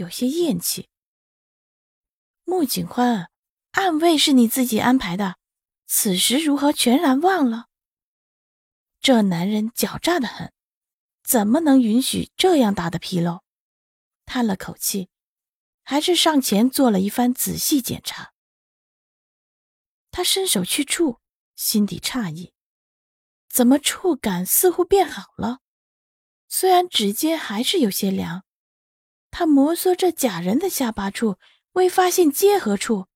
[0.00, 0.88] 有些厌弃。
[2.44, 3.30] 穆景欢，
[3.72, 5.36] 暗卫是你自己安排的，
[5.86, 7.68] 此时如何全然忘了？
[9.00, 10.54] 这男人狡诈的很，
[11.22, 13.42] 怎么能允许这样大的纰漏？
[14.24, 15.10] 叹了口气，
[15.82, 18.32] 还是上前做了一番仔细检查。
[20.10, 21.20] 他伸手去触，
[21.56, 22.54] 心底诧异，
[23.50, 25.58] 怎么触感似乎变好了？
[26.48, 28.44] 虽然指尖还是有些凉。
[29.30, 31.38] 他摩挲着假人的下巴处，
[31.72, 33.06] 未发现结合处，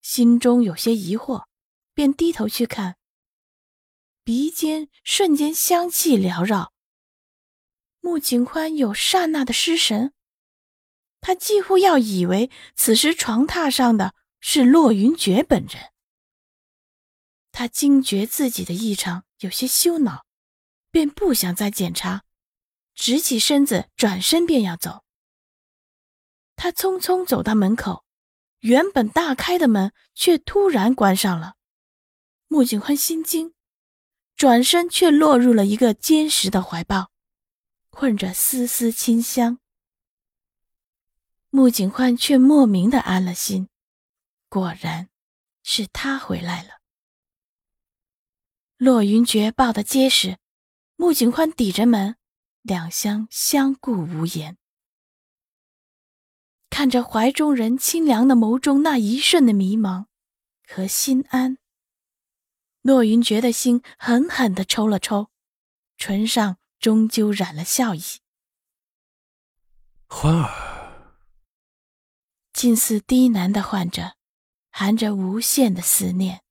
[0.00, 1.44] 心中有些疑惑，
[1.94, 2.96] 便低头去看。
[4.24, 6.72] 鼻尖瞬间香气缭绕。
[8.00, 10.12] 穆景宽有刹那的失神，
[11.20, 15.92] 他几乎要以为此时床榻上的是洛云珏本人。
[17.52, 20.24] 他惊觉自己的异常，有些羞恼，
[20.90, 22.24] 便不想再检查，
[22.94, 25.04] 直起身子，转身便要走。
[26.62, 28.04] 他匆匆走到门口，
[28.60, 31.56] 原本大开的门却突然关上了。
[32.46, 33.52] 穆景欢心惊，
[34.36, 37.10] 转身却落入了一个坚实的怀抱，
[37.90, 39.58] 混着丝丝清香。
[41.50, 43.68] 穆景欢却莫名的安了心，
[44.48, 45.08] 果然
[45.64, 46.78] 是他回来了。
[48.76, 50.38] 洛云珏抱得结实，
[50.94, 52.14] 穆景欢抵着门，
[52.62, 54.56] 两相相顾无言。
[56.72, 60.06] 看着怀中人清凉的眸中那一瞬的迷茫
[60.66, 61.58] 和心安，
[62.80, 65.28] 洛云觉的心狠狠地抽了抽，
[65.98, 68.00] 唇上终究染了笑意。
[70.08, 71.20] 欢儿，
[72.54, 74.16] 近似低喃的唤着，
[74.70, 76.42] 含着无限的思念。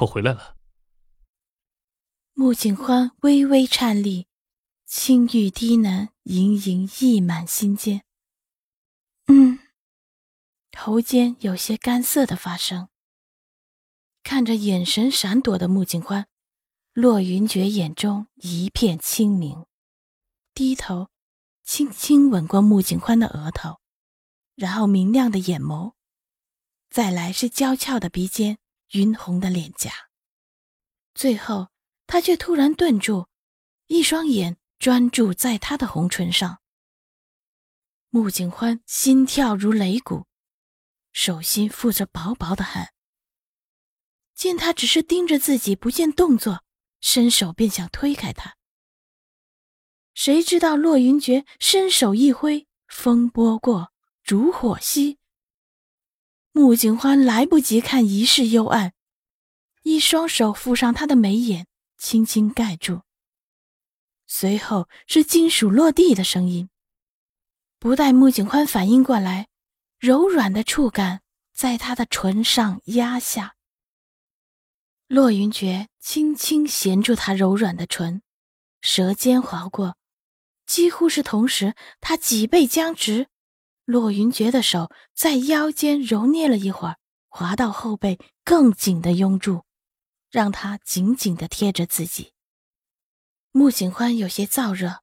[0.00, 0.56] 我回来了。
[2.32, 4.26] 穆景欢微微颤栗，
[4.86, 8.02] 轻语低喃，盈盈溢满心间。
[9.28, 9.58] 嗯，
[10.76, 12.88] 喉间有些干涩的发声。
[14.22, 16.26] 看着眼神闪躲的穆景欢，
[16.92, 19.64] 洛云珏眼中一片清明，
[20.52, 21.08] 低头
[21.62, 23.80] 轻轻吻过穆景欢的额头，
[24.54, 25.92] 然后明亮的眼眸，
[26.90, 28.58] 再来是娇俏的鼻尖、
[28.92, 29.92] 晕红的脸颊，
[31.14, 31.68] 最后
[32.06, 33.28] 他却突然顿住，
[33.86, 36.60] 一双眼专注在他的红唇上。
[38.10, 40.26] 穆景欢心跳如擂鼓，
[41.12, 42.94] 手心覆着薄薄的汗。
[44.34, 46.64] 见他只是盯着自己，不见动作，
[47.02, 48.56] 伸手便想推开他。
[50.14, 53.92] 谁知道洛云珏伸手一挥，风波过，
[54.22, 55.18] 烛火熄。
[56.52, 58.94] 穆景欢来不及看一世幽暗，
[59.82, 61.66] 一双手覆上他的眉眼，
[61.98, 63.02] 轻轻盖住。
[64.26, 66.70] 随后是金属落地的声音。
[67.80, 69.46] 不待穆景欢反应过来，
[70.00, 71.20] 柔软的触感
[71.54, 73.54] 在他的唇上压下。
[75.06, 78.20] 洛云珏轻轻衔住他柔软的唇，
[78.80, 79.96] 舌尖划过，
[80.66, 83.28] 几乎是同时，他脊背僵直。
[83.84, 86.96] 洛云珏的手在腰间揉捏了一会儿，
[87.28, 89.64] 滑到后背，更紧的拥住，
[90.30, 92.32] 让他紧紧的贴着自己。
[93.52, 95.02] 穆景欢有些燥热。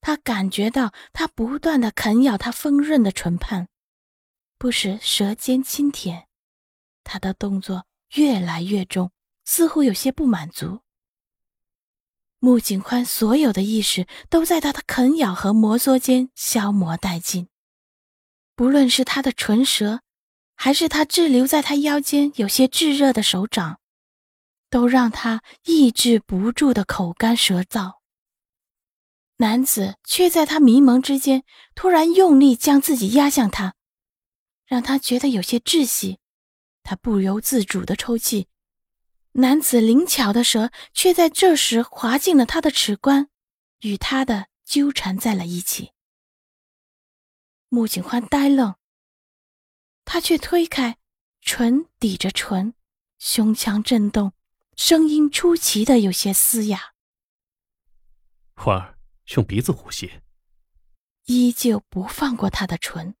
[0.00, 3.68] 他感觉到他不断的啃咬他丰润的唇畔，
[4.58, 6.26] 不时舌尖轻舔，
[7.04, 9.12] 他的动作越来越重，
[9.44, 10.80] 似乎有些不满足。
[12.38, 17.48] 穆景宽所有的意识都在他的啃咬和摩挲间消磨殆尽，
[18.56, 20.00] 不论是他的唇舌，
[20.54, 23.78] 还是他滞留在他腰间有些炙热的手掌，
[24.70, 27.99] 都让他抑制不住的口干舌燥。
[29.40, 31.44] 男子却在他迷蒙之间，
[31.74, 33.74] 突然用力将自己压向他，
[34.66, 36.18] 让他觉得有些窒息。
[36.82, 38.48] 他不由自主的抽泣，
[39.32, 43.30] 男子灵巧的舌却在这时滑进了他的齿关，
[43.80, 45.92] 与他的纠缠在了一起。
[47.70, 48.74] 穆景欢呆愣，
[50.04, 50.98] 他却推开，
[51.40, 52.74] 唇抵着唇，
[53.18, 54.34] 胸腔震动，
[54.76, 56.92] 声音出奇的有些嘶哑。
[58.54, 58.99] 花儿。
[59.36, 60.20] 用鼻子呼吸。
[61.26, 63.14] 依旧不放过他的唇。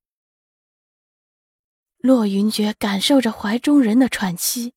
[1.98, 4.74] 骆云珏感受着怀中人的喘息，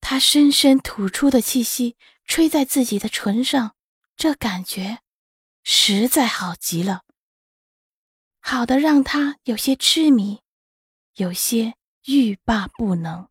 [0.00, 3.74] 他深深吐出的气息吹在自己的唇上，
[4.16, 5.00] 这感觉
[5.64, 7.02] 实在好极了，
[8.40, 10.40] 好的让他有些痴迷，
[11.16, 11.74] 有些
[12.04, 13.28] 欲罢不能。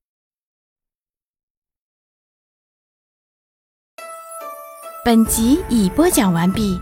[5.05, 6.77] 本集已播讲完毕。